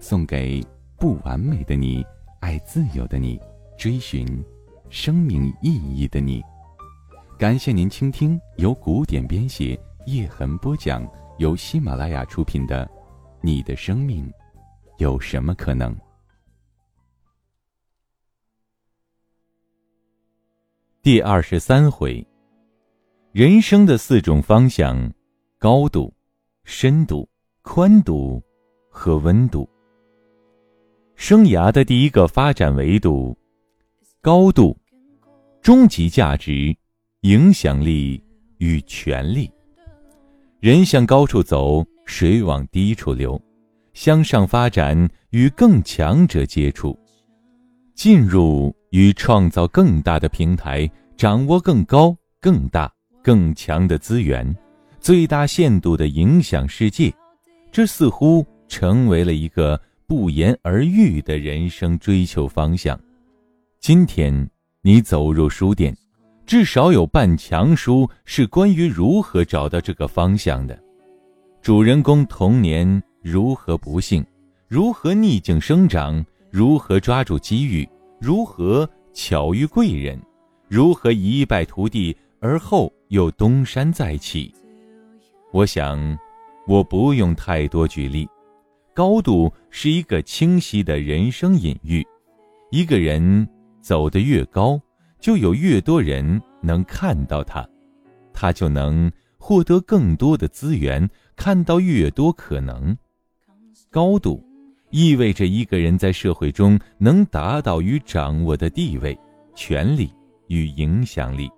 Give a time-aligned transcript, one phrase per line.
[0.00, 0.64] 送给
[0.96, 2.04] 不完美的你，
[2.40, 3.38] 爱自由的你，
[3.76, 4.26] 追寻
[4.88, 6.42] 生命意义的你。
[7.38, 11.06] 感谢您倾听由古典编写、叶痕播讲、
[11.38, 12.86] 由喜马拉雅出品的
[13.42, 14.30] 《你的生命
[14.96, 15.94] 有什么可能》
[21.02, 22.26] 第二十三回：
[23.32, 25.12] 人生的四种方向：
[25.58, 26.12] 高度、
[26.64, 27.28] 深度、
[27.62, 28.42] 宽度
[28.88, 29.68] 和温度。
[31.20, 33.36] 生涯的第一个发展维度：
[34.22, 34.74] 高度，
[35.60, 36.74] 终极价值。
[37.20, 38.18] 影响力
[38.56, 39.52] 与权力，
[40.60, 43.38] 人向高处走，水往低处流，
[43.92, 46.98] 向上发展与更强者接触，
[47.94, 52.90] 进入与创造更大的平台，掌握更高、更大、
[53.22, 54.56] 更强的资源，
[54.98, 57.12] 最大限度的影响世界，
[57.70, 59.78] 这似乎成为了一个
[60.10, 62.98] 不言而喻的人生追求方向。
[63.78, 64.50] 今天，
[64.82, 65.96] 你走入书店。
[66.44, 70.76] 至少有半墙书是关于如何找到这个方向的。
[71.62, 74.26] 主人公童年如何不幸，
[74.66, 77.88] 如何逆境生长，如何抓住机遇，
[78.20, 80.20] 如何巧遇贵人，
[80.66, 84.52] 如何一败涂地而后又东山再起。
[85.52, 86.18] 我想，
[86.66, 88.28] 我不用太多举例。
[88.94, 92.06] 高度是一个清晰的人生隐喻。
[92.70, 93.48] 一个人
[93.80, 94.80] 走得越高。
[95.20, 97.68] 就有越多人能看到他，
[98.32, 101.06] 他就能获得更多的资源，
[101.36, 102.96] 看到越多可能。
[103.90, 104.42] 高度
[104.88, 109.14] 意味着一个人在社会中能达到与掌握的地位、
[109.54, 110.10] 权力
[110.48, 111.50] 与影响力。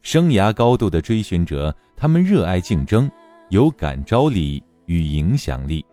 [0.00, 3.10] 生涯高度的追寻者，他们热爱竞争，
[3.48, 5.84] 有感召力与影响力，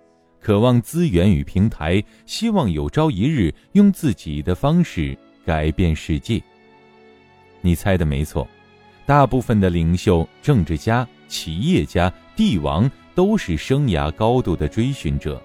[0.48, 5.14] 渴望资源与平台，希望有朝一日用自己的方式
[5.46, 6.42] 改变世界。
[7.60, 8.48] 你猜的没错，
[9.06, 15.44] 大部分的领袖、政治家、企业家、帝王都是生涯高度的追寻者。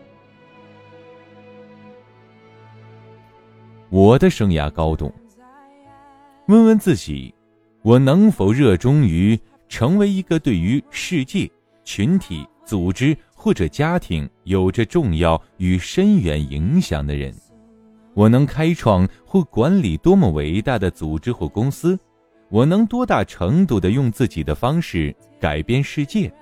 [3.90, 5.12] 我的生涯高度，
[6.46, 7.34] 问问自己，
[7.82, 9.36] 我能否热衷于
[9.68, 11.50] 成为一个对于世界、
[11.82, 17.34] 群体、组织或者家庭有着重要与深远影响的人？
[18.14, 21.98] 我能开创或管理多么伟大的组织或公司？
[22.50, 26.32] 我能多大程度的用自己的方式改变世界？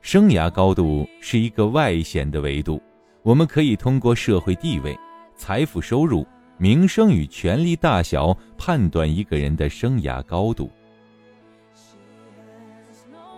[0.00, 2.82] 生涯高度是一个外显的维度，
[3.22, 4.98] 我们可以通过社会地位、
[5.36, 6.26] 财富、收入、
[6.58, 10.68] 名声与权力大小判断一个人的生涯高度。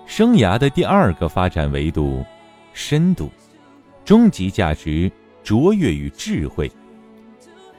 [0.06, 2.25] 生涯的第二个发展维度，
[2.72, 3.31] 深度，
[4.05, 5.10] 终极价值，
[5.43, 6.71] 卓越与智慧。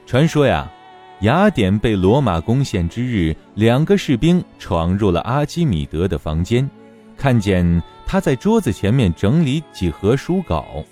[0.06, 0.70] 传说呀。
[1.20, 6.68] 雅典被罗马攻陷之日，两个士兵闯入了阿基米德的房间，
[7.16, 10.84] 看见他在桌子前面整理几何书稿。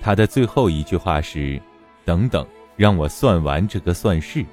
[0.00, 1.60] 他的最后一句话是
[2.04, 2.46] ：“等等，
[2.76, 4.44] 让我算完这个算式。”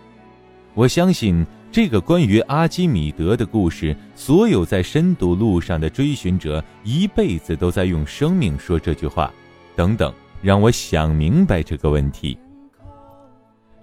[0.74, 9.30] 我相信这个关于阿基米德的故事，所有在深度路上的追寻者一辈子都在用生命说这句话
[9.76, 12.38] ：“等等，让我想明白这个问题。”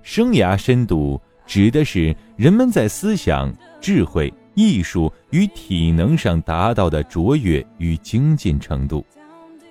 [0.03, 9.05] 生涯深度指的是人们在思想、智慧、艺术与体能上达到的卓越与精进程度。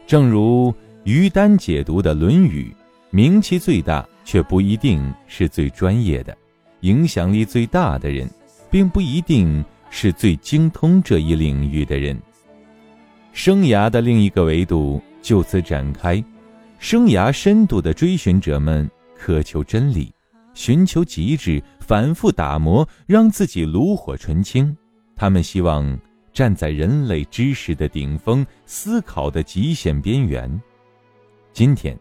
[0.06, 0.72] 正如
[1.06, 2.72] 于丹解读的《论语》，
[3.10, 6.38] 名气最大却不一定是最专业的，
[6.82, 8.30] 影响力最大的人，
[8.70, 12.20] 并不一定是最精通这一领域的人。
[13.34, 16.24] 生涯的另一个维度就此展开，
[16.80, 20.14] 生涯深度的追寻者们渴求真理。
[20.54, 24.76] 寻求极致，反复打磨，让自己炉火纯青。
[25.16, 25.98] 他们希望
[26.34, 30.62] 站在人类知识的顶峰，思考的极限边缘。
[31.54, 31.98] 今天，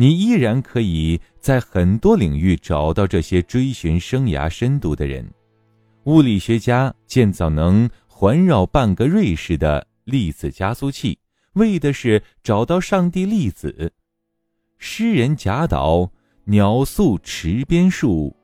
[0.00, 5.28] 你依然可以在很多领域找到这些追寻生涯深度的人。
[6.04, 11.18] 物理学家建造能环绕半个瑞士的粒子加速器，
[11.54, 13.92] 为的是找到上帝粒子。
[14.78, 16.08] 诗人贾岛
[16.44, 18.36] 鸟宿池边树，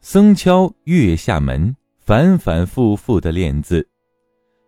[0.00, 3.88] 僧敲月下门，反反复复的练字。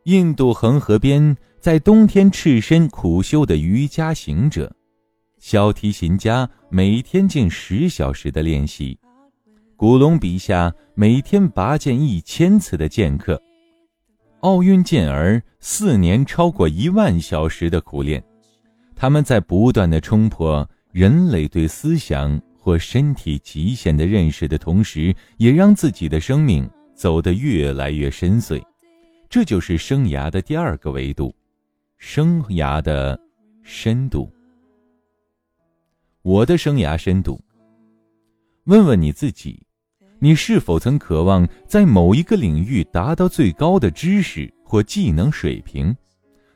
[0.04, 4.72] 印度恒河边，在冬天赤身苦修的瑜伽行者，
[5.38, 8.98] 小提琴家每天近十小时的练习，
[9.76, 13.40] 古龙笔下每天拔剑一千次的剑客，
[14.40, 18.22] 奥运健儿四年超过一万小时的苦练，
[18.96, 28.60] 他们在不断的冲破人类对思想或身体极限的认识的同时，也让自己的生命走得越来越深邃。
[29.30, 31.32] 这就是生涯的第二个维度，
[31.96, 33.18] 生涯的
[33.62, 34.28] 深度。
[36.22, 37.40] 我的生涯深度。
[38.64, 39.62] 问问你自己，
[40.18, 45.94] 你是否曾渴望在某一个领域达到最高的知识或技能水平？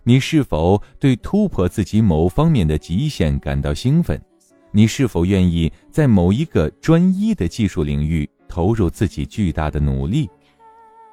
[0.05, 4.21] 你是否对突破自己某方面的极限感到兴奋？
[4.73, 10.29] 你是否愿意在某一个专一的技术领域投入自己巨大的努力？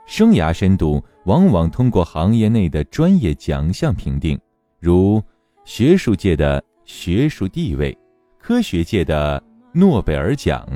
[0.07, 4.40] 生涯深度往往通过行业内的专业奖项评定，
[4.80, 5.22] 如
[5.66, 7.96] 学术界的学术地位、
[8.50, 9.40] 科学界的
[9.74, 10.68] 诺贝尔奖、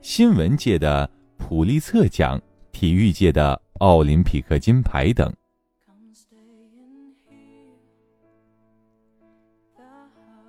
[0.00, 1.08] 新闻界的
[1.38, 2.36] 普利策奖、
[2.72, 5.32] 体育界的奥林匹克金牌等。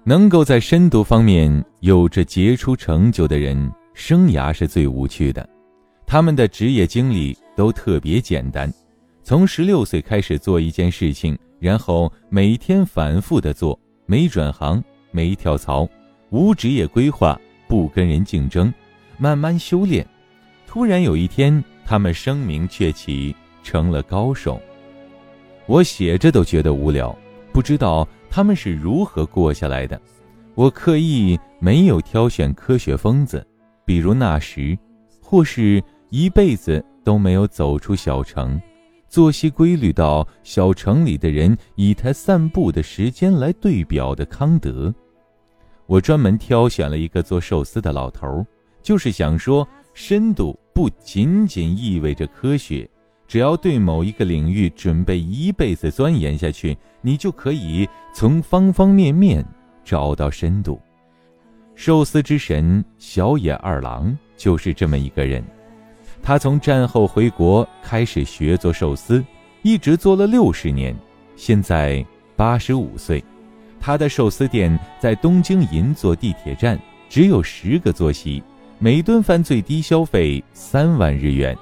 [0.04, 5.48] 能够在深度方面有着杰出成就的人，生涯是最无趣的，
[6.08, 7.38] 他们的职业经历。
[7.56, 8.68] 都特别简单，
[9.22, 15.88] 从十六岁开始做一件事情，然后每天反复的做，没转行，没跳槽，
[16.34, 18.74] 无职业规划，不跟人竞争，
[19.20, 20.04] 慢慢修炼。
[20.66, 24.60] 突然有一天，他们声名鹊起，成了高手。
[25.68, 27.16] 我写着都觉得无聊，
[27.52, 30.02] 不知道他们是如何过下来的。
[30.56, 33.46] 我刻意没有挑选科学疯子，
[33.86, 34.76] 比如纳什，
[35.22, 36.84] 或是一辈子。
[37.04, 38.58] 都没有走出小城，
[39.10, 44.96] 作息规律到小城里的人以他散步的时间来对表的康德。
[45.86, 48.46] 我专门挑选了一个做寿司的老头，
[48.82, 52.90] 就是想说，深度不仅仅意味着科学，
[53.28, 59.46] 只要对某一个领域准备一辈子钻研下去，你就可以从方方面面
[59.84, 60.80] 找到深度。
[61.76, 65.44] 寿司之神小野二郎就是这么一个人。
[66.22, 69.24] 他从战后回国开始学做寿司，
[69.64, 70.96] 一直做了六十年，
[71.36, 73.22] 现在八十五岁。
[73.86, 78.42] 他的寿司店在东京银座地铁站，只有十个坐席，
[78.80, 81.54] 每顿饭最低消费三万日元，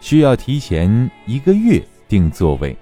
[0.00, 2.74] 需要提前一个月订座位。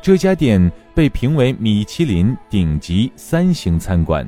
[0.00, 4.26] 这家店被评为米其林顶级三星餐馆。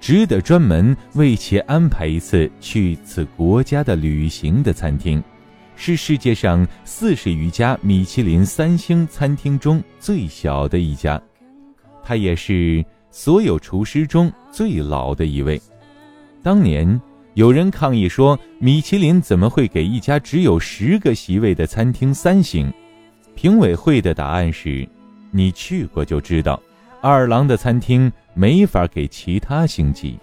[0.00, 5.22] 值得专门为其安排一次去此国家的旅行的餐厅，
[5.76, 11.22] 是世界上四十余家米其林三星餐厅中最小的一家，
[12.04, 15.60] 他也是所有厨师中最老的一位。
[16.42, 17.00] 当年
[17.34, 22.72] 有人抗议说，米其林怎么会给一家只有十个席位的餐厅三星？
[23.34, 24.86] 评委会的答案是：
[25.30, 26.60] 你去过就知道。
[27.00, 30.18] 二郎的餐厅没法给其他星级。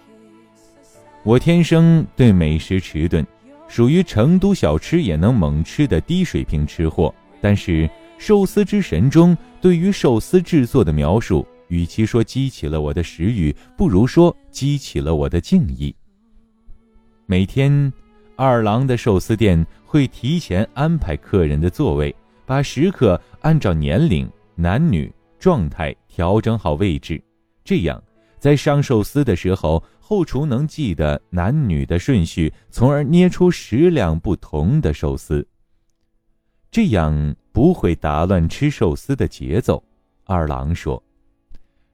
[1.23, 3.25] 我天生对美食迟钝，
[3.67, 7.13] 属于成都小吃也能猛吃的低水平吃货。
[7.41, 7.87] 但是
[8.17, 15.95] 《寿司之神》中对于寿司制作的描述，与其说激起了我的食欲，不如说激起了我的敬意。
[17.25, 17.91] 每天，
[18.35, 25.11] 二郎的寿司店会提前安排客人的座位，把食客按照年龄、男女。
[25.39, 27.23] 状态调整好位置，
[27.63, 28.03] 这样
[28.39, 35.47] 在上寿司的时候，后厨能记得男女的顺序，从而捏出十两不同的寿司。
[36.69, 39.81] 这样不会打乱吃寿司的节奏。
[40.25, 41.01] 二郎说：“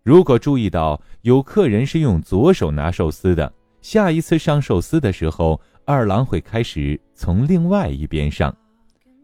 [0.05, 8.55] 如果注意到有客人是用左手拿寿司的，下一次上寿司的时候，二郎会开始从另外一边上。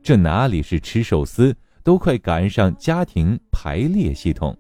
[0.01, 4.55] 这哪里是吃寿司？”都快赶上家庭排列系统。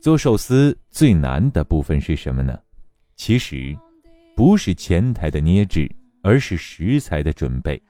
[0.00, 2.56] 做寿司最难的部分是什么呢？
[3.16, 3.76] 其实，
[4.36, 5.90] 不是前台的捏制，
[6.22, 7.80] 而是食材的准备。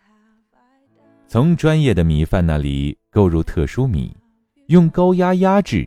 [1.28, 4.16] 从专业的米饭那里购入特殊米，
[4.68, 5.86] 用高压压制，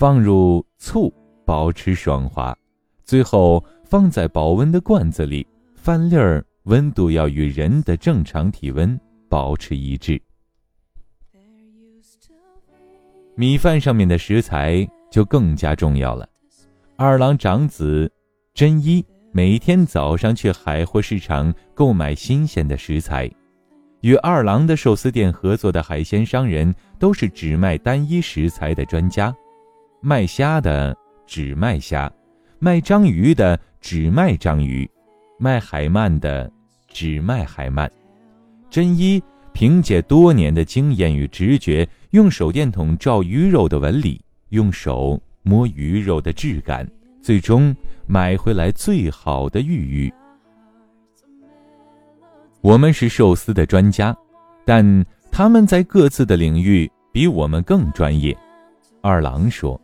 [0.00, 1.12] 放入醋
[1.44, 2.56] 保持爽滑，
[3.04, 8.98] 最后放在保温的罐子里，饭粒儿温度要与人的正常体温。
[9.28, 10.18] 保持一致，
[13.34, 16.26] 米饭上面的食材就更加重要了。
[16.96, 18.10] 二郎长子
[18.54, 23.30] 真一每天早上去海货市场购买新鲜的食材。
[24.00, 29.36] 与二郎的寿司店合作的海鲜商人都是只卖单一食材的专家，
[30.02, 32.10] 卖虾的只卖虾，
[32.58, 34.90] 卖章鱼的只卖章鱼，
[35.38, 36.50] 卖海鳗的
[36.88, 37.86] 只卖海鳗。
[38.70, 46.88] 真一凭借多年的经验与直觉，用手电筒照鱼肉的纹理，用手摸鱼肉的质感，
[47.20, 47.76] 最终
[48.06, 50.10] 买回来最好的玉鱼。
[52.62, 54.16] 我们是寿司的专家，
[54.64, 58.34] 但他们在各自的领域比我们更专业。
[59.02, 59.80] 二郎说：“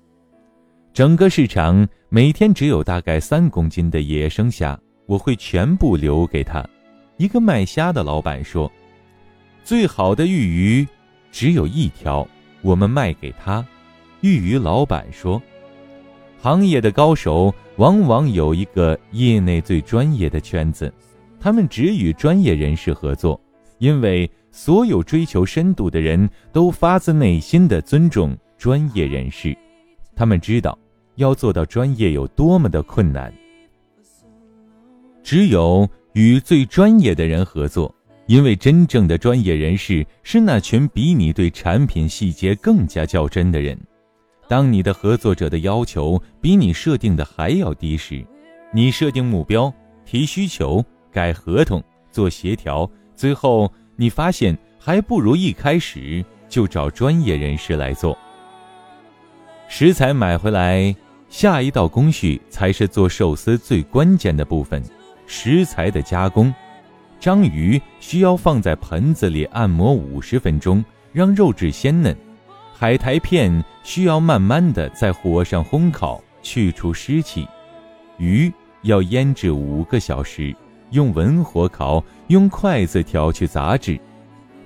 [0.97, 6.67] 整个市场每天只有大概三公斤的野生虾，我会全部留给他。”
[7.19, 8.73] 一个卖虾的老板说
[9.63, 10.89] ：“最好的玉鱼
[11.31, 12.27] 只有一条，
[12.63, 13.63] 我们卖给他。”
[14.23, 15.39] 玉鱼老板说
[16.41, 20.91] ：“行业的高手往往有一个业内最专业的圈子。”
[21.39, 23.39] 他们只与专业人士合作，
[23.81, 29.55] 因为所有追求深度的人都发自内心的尊重专业人士。
[30.15, 30.79] 他们知道
[31.17, 33.33] 要做到专业有多么的困难。
[35.23, 37.95] 只有与最专业的人合作，
[38.27, 43.79] 因为真正的专业人士是那群比你对产品细节更加较真的人。
[44.49, 48.25] 当你的合作者的要求比你设定的还要低时，
[48.73, 49.73] 你设定目标、
[50.05, 50.85] 提需求。
[51.13, 58.15] 改合同、做协调，最后你发现还不如一开始就找专业人士来做。
[59.67, 60.95] 食材买回来，
[61.29, 64.83] 下一道工序才是做寿司最关键的部分——
[65.27, 66.55] 食材的加工。
[67.19, 72.15] 章鱼需要放在盆子里按摩五十分钟，让肉质鲜嫩；
[72.75, 77.45] 海苔片需要慢慢的在火上烘烤，去除湿气；
[78.19, 78.53] 鱼
[78.83, 80.55] 要腌制五个小时。
[80.93, 83.99] 用文火烤，用筷子挑去杂质。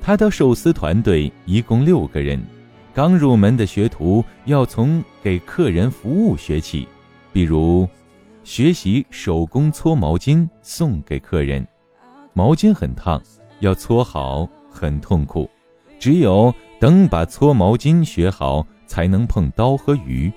[0.02, 2.38] 他的寿司团队一共六个人，
[2.92, 6.86] 刚入门的学徒要从给客人服务学起，
[7.32, 7.88] 比如
[8.42, 11.66] 学习手工搓毛巾送给客人。
[12.32, 13.22] 毛巾很烫，
[13.60, 15.48] 要搓好很痛苦，
[15.98, 20.32] 只有等把搓毛巾学好，才能碰刀和鱼。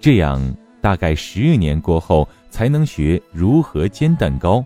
[0.00, 0.40] 这样
[0.80, 4.64] 大概十年过后，才能学如何煎蛋糕。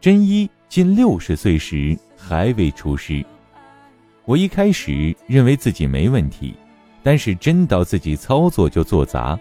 [0.00, 3.24] 真一近六十岁时还未出师，
[4.24, 6.54] 我一开始认为自己没问题，
[7.02, 9.38] 但是真到自己操作就做砸。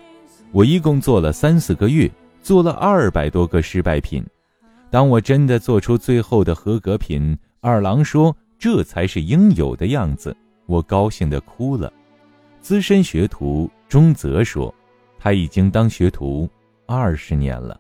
[0.52, 2.10] 我一共做了三四个月，
[2.42, 4.26] 做了二百多个失败品。
[4.90, 10.36] 当我真的做出最后的合格品，二郎说这才是应有的样子，
[10.66, 11.92] 我高兴的哭了。
[12.60, 14.74] 资深学徒中泽说，
[15.18, 16.50] 他已经当学徒
[16.86, 17.80] 二十年了。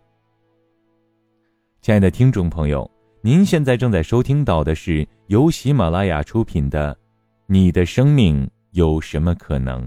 [1.81, 2.89] 亲爱的听众朋友，
[3.23, 6.95] 您现在正在收听到的是由喜马拉雅出品的
[7.45, 9.79] 《你的生命有什么可能》。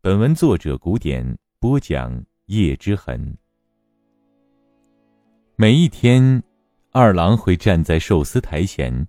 [0.00, 3.36] 本文作者古典播讲叶之痕。
[5.56, 6.40] 每一天，
[6.92, 9.04] 二郎会站在寿司台前，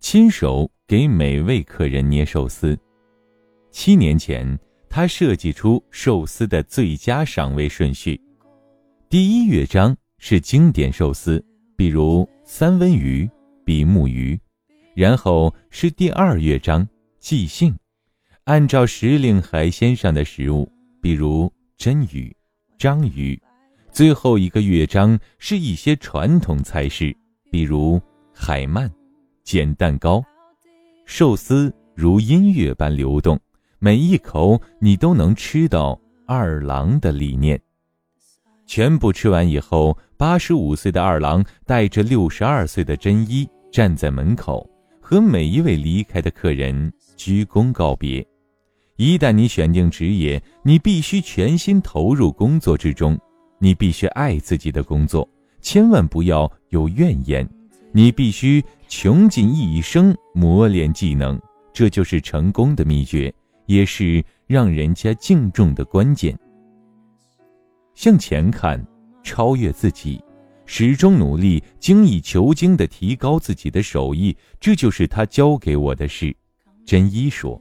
[0.00, 2.76] 亲手给每位客人捏寿司。
[3.70, 8.20] 七年前，他设计出寿司的最佳赏味顺序，
[9.08, 11.44] 第一乐章是经典寿司。
[11.76, 13.30] 比如三文鱼、
[13.62, 14.40] 比目鱼，
[14.94, 16.88] 然后是第二乐章
[17.18, 17.76] 即兴，
[18.44, 20.66] 按照时令海鲜上的食物，
[21.02, 22.34] 比如真鱼、
[22.78, 23.38] 章鱼，
[23.92, 27.14] 最后一个乐章是一些传统菜式，
[27.50, 28.00] 比如
[28.32, 28.90] 海鳗、
[29.44, 30.24] 煎蛋糕、
[31.04, 33.38] 寿司，如音乐般流动，
[33.78, 37.60] 每一口你都能吃到二郎的理念。
[38.64, 44.68] 全部吃完以后，八十五岁的二郎带着六十二岁的真一站在门口，
[45.00, 48.26] 和每一位离开的客人鞠躬告别。
[48.96, 53.16] 一旦你选定职业，你必须全心投入工作之中，
[53.60, 55.26] 你必须爱自己的工作，
[55.60, 57.48] 千万不要有怨言。
[57.92, 61.40] 你必须穷尽一生磨练技能，
[61.72, 63.32] 这就是成功的秘诀，
[63.66, 66.36] 也是让人家敬重的关键。
[67.94, 68.84] 向前看，
[69.28, 70.18] 超越自己，
[70.64, 76.34] 始终努力、精益求精地提高自己的手艺，这就是他教给我的事。
[76.86, 77.60] 真一说：“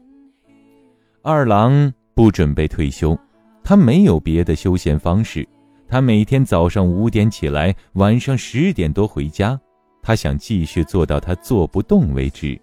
[1.21, 3.17] 二郎不准备退休，
[3.65, 5.45] 他没有别的休闲方式。
[5.89, 9.59] 他每天早上五点起来，晚上十点多回家。
[10.01, 12.57] 他想继续做到他做不动为止。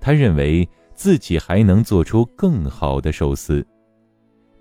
[0.00, 3.66] 他认为自己还能做出更好的寿司。”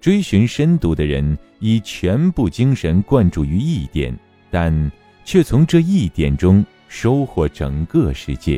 [0.07, 4.17] 追寻深度的人以全部精神灌注于一点，
[4.49, 4.89] 但
[5.25, 8.57] 却从这一点中收获整个世界。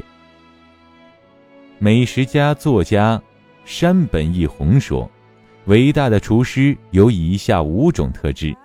[1.80, 3.20] 美食家、作家
[3.66, 5.10] 山本一弘说
[5.66, 8.56] ：“伟大的厨师有以下五种特质：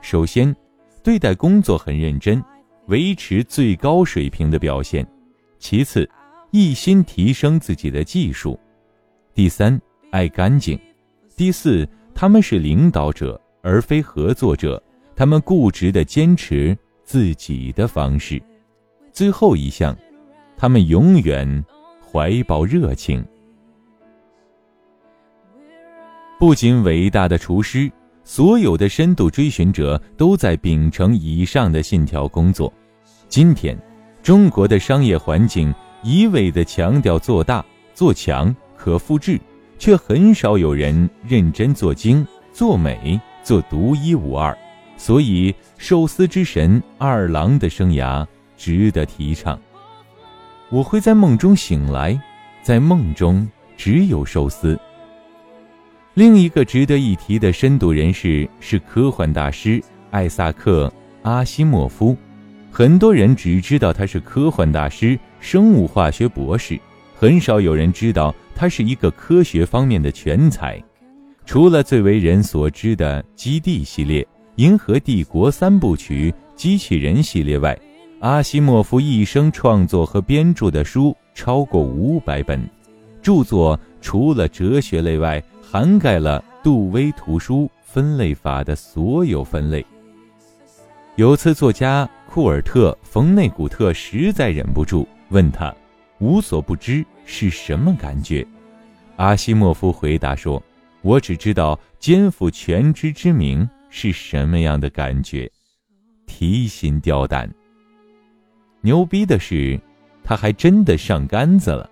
[0.00, 0.56] 首先，
[1.02, 2.42] 对待工作很认真，
[2.86, 5.04] 维持最高水平的表现；
[5.58, 6.08] 其次，
[6.52, 8.58] 一心提升自己的技术；
[9.34, 9.78] 第三，
[10.10, 10.78] 爱干净；
[11.36, 11.86] 第四。”
[12.20, 14.82] 他们是领导者而非合作者，
[15.16, 18.38] 他们固执地坚持自己的方式。
[19.10, 19.96] 最后一项，
[20.54, 21.64] 他们永远
[21.98, 23.24] 怀抱热情。
[26.38, 27.90] 不仅伟大的厨师，
[28.22, 32.70] 所有的深度追寻者都在秉承以上的信条工作。
[33.30, 33.74] 今天，
[34.22, 39.40] 中国的商业环境一味地强调做大、做强、可复制。
[39.80, 44.56] 却很少有人认真做精、做美、做独一无二，
[44.98, 48.24] 所以寿司之神二郎的生涯
[48.58, 49.58] 值得提倡。
[50.68, 52.20] 我会在梦中醒来，
[52.62, 54.78] 在梦中只有寿司。
[56.12, 60.88] 另一个值得一提的深度人士是科幻大师艾萨克·
[61.22, 62.14] 阿西莫夫，
[62.70, 66.78] 很多人只知道他是科幻大师、生物化学博士。
[67.20, 70.82] 很少有人知道他是一个科学方面的全才，
[71.44, 74.22] 除了最为人所知的《基地》系列、
[74.54, 77.78] 《银河帝国》三部曲、机器人系列外，
[78.20, 82.58] 阿西莫夫一生创作和编著的书超过五百本，
[83.20, 89.84] 著作除了哲学类外，涵盖了杜威图书分类法的所有分类。
[91.16, 95.70] 有次，作家库尔特·冯内古特实在忍不住问他。
[96.20, 98.46] 无所不知是什么感觉？
[99.16, 100.62] 阿西莫夫回答说
[101.02, 105.50] ：“我只知道肩负全知之名是什么样的感觉，
[106.26, 107.50] 提心吊胆。
[108.82, 109.80] 牛逼的是，
[110.22, 111.90] 他还真的上杆子了。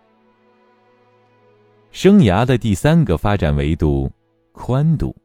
[1.90, 4.11] 生涯的第三个发展维度，
[4.52, 5.16] 宽度，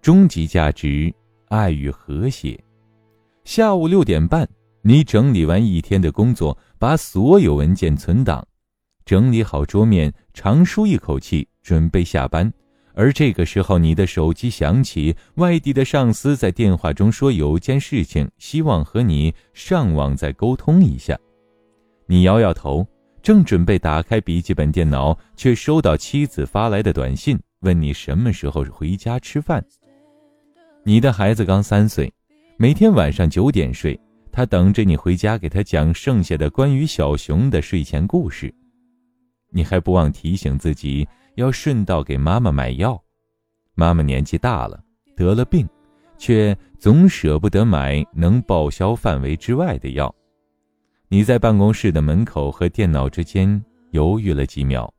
[0.00, 1.12] 终极价值，
[1.48, 2.58] 爱与和谐。
[3.44, 4.48] 下午六点半。”
[4.84, 8.44] 你整理完一天的工作，把所有文件存档，
[9.04, 12.52] 整理好桌面，长舒一口气，准备下班。
[12.94, 21.16] 而这个时候，你的手机响起，外地的上司在电话中说有件事情，希望和你上网再沟通一下。
[22.06, 22.84] 你摇摇头，
[23.22, 29.64] 正准备打开笔记本电脑，却收到妻子发来的短信，问你什么时候回家吃饭。
[30.82, 32.12] 你的孩子刚三岁，
[32.56, 33.98] 每天晚上九点睡。
[34.32, 38.52] 他等着你回家，给他讲剩下的关于小熊的睡前故事。
[39.50, 43.00] 你还不忘提醒自己要顺道给妈妈买药。
[43.74, 44.82] 妈妈年纪大了，
[45.14, 45.68] 得了病，
[46.16, 50.14] 却总舍不得买能报销范围之外的药。
[51.08, 54.90] 你在办公室的门口和电脑之间犹豫了几秒，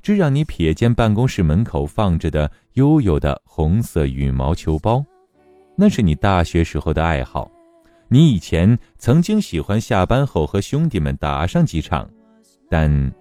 [0.00, 5.04] 这让你瞥见办公室门口放着的悠悠的红色羽毛球包，
[5.76, 7.50] 那是你大学时候的爱好。
[8.10, 12.08] 你以前曾经喜欢下班后和兄弟们打上几场，
[12.70, 13.12] 但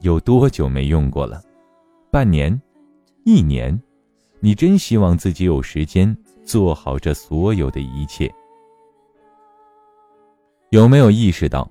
[0.00, 1.42] 有多久没用过了？
[2.12, 2.60] 半年，
[3.24, 3.80] 一年？
[4.38, 8.32] 你真希望自己有时间做好这所有的一切？
[10.70, 11.68] 有没有意识到，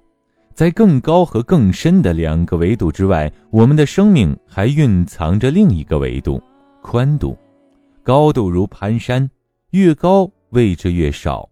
[0.53, 6.41] 在更高和更深的两个维度之外，我们的生命还蕴藏着另一个维度——
[6.83, 7.37] 宽度。
[8.03, 9.29] 高度如攀山，
[9.71, 11.49] 越高位置越少。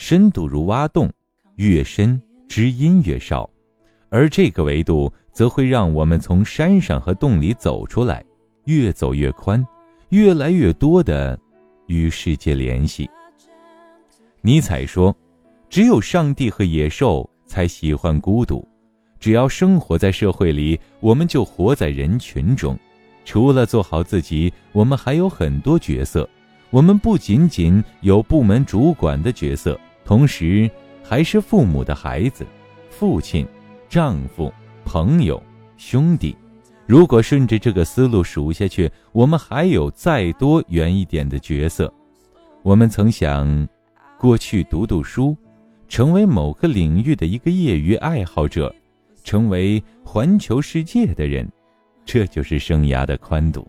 [0.00, 1.12] 深度如挖洞，
[1.56, 3.48] 越深知音越少，
[4.08, 8.24] 而这个维度则会让我们从山上和洞里走出来，
[8.64, 9.64] 越走越宽，
[10.08, 11.38] 越来越多的
[11.86, 13.08] 与世界联系。
[14.40, 15.14] 尼采说
[15.68, 18.66] ：“只有上帝和野兽才喜欢孤独。
[19.20, 22.74] 只要生活在社会里，我们就活在人群中。
[23.26, 26.26] 除了做好自己，我们还有很多角色。
[26.70, 29.78] 我们不仅仅有部门主管的角色。”
[30.10, 30.68] 同时，
[31.04, 32.44] 还是父母的孩子，
[32.88, 33.46] 父亲、
[33.88, 34.52] 丈夫、
[34.84, 35.40] 朋友、
[35.76, 36.36] 兄弟。
[36.84, 41.94] 如果顺着这个思路数下去，我们还有再多远一点的角色。
[42.62, 43.68] 我们曾想，
[44.18, 45.36] 过去读读书，
[45.86, 48.74] 成为某个领域的一个业余爱好者，
[49.22, 51.48] 成为环球世界的人，
[52.04, 53.64] 这就是生涯的宽度。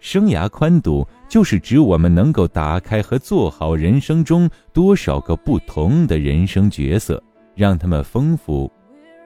[0.00, 7.22] 生涯宽度就是指我们能够打开和做好人生中多少个不同的人生角色，
[7.54, 8.70] 让他们丰富，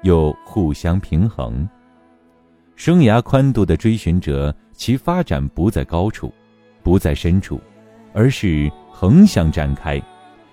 [0.03, 1.69] 又互相平衡。
[2.75, 6.33] 生涯宽度的追寻者，其发展不在高处，
[6.83, 7.61] 不在深处，
[8.15, 10.03] 而是横向展开。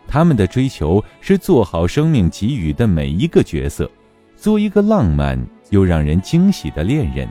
[0.05, 3.89] 他们的追求是做好生命给予的每一个角色，
[4.35, 7.27] 做一个浪漫又让人惊喜的恋人，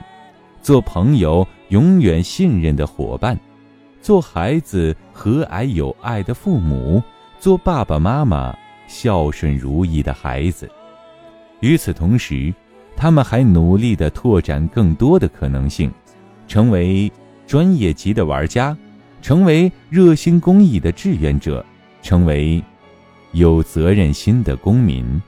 [0.63, 3.39] 做朋友永远信任的伙伴，
[4.01, 7.03] 做孩子和蔼有爱的父母，
[7.39, 10.71] 做爸爸妈妈孝顺如意的孩子。
[11.61, 12.53] 与此同时，
[12.97, 15.91] 他们还努力地拓展更多的可能性，
[16.47, 17.11] 成为
[17.47, 18.77] 专业级的玩家，
[19.21, 21.65] 成为热心公益的志愿者。
[22.01, 22.63] 成为
[23.33, 25.21] 有责任心的公民。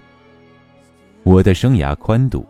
[1.24, 2.46] 我的生涯宽度。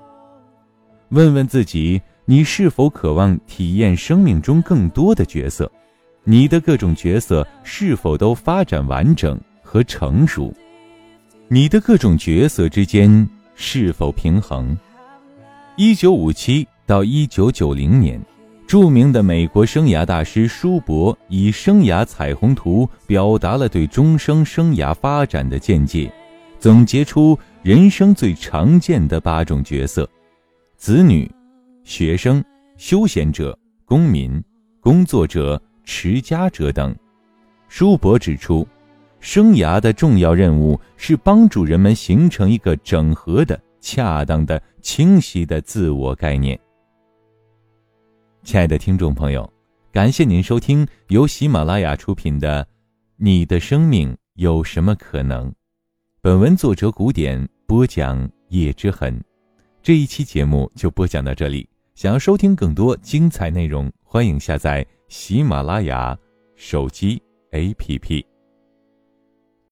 [1.09, 5.69] 问问自己，你是否渴望体验生命中更多的角色？
[6.23, 10.55] 你的各种角色是否都发展完整和成熟？
[11.49, 14.79] 你的各种角色之间是否平衡？
[15.75, 18.23] 一九五七到一九九零年。
[18.65, 26.09] 著名的美国生涯大师舒伯以生涯彩虹图表达了对终生生涯发展的见解，
[26.61, 30.09] 总结出人生最常见的八种角色：
[30.77, 31.29] 子女、
[31.83, 32.45] 学生、
[32.77, 34.43] 休闲者、公民、
[34.81, 36.95] 工作者、持家者等。
[37.69, 38.67] 舒伯指出，
[39.21, 46.59] 生涯的重要任务是帮助人们形成一个整合的、恰当的、清晰的自我概念。
[48.43, 49.51] 亲爱的听众朋友，
[49.93, 52.65] 感谢您收听由喜马拉雅出品的
[53.17, 55.51] 《你的生命有什么可能》。
[56.23, 59.23] 本文作者古典播讲叶之痕。
[59.83, 61.67] 这一期节目就播讲到这里。
[61.95, 66.17] 想要收听更多精彩内容，欢迎下载喜马拉雅
[66.55, 68.30] 手机 APP。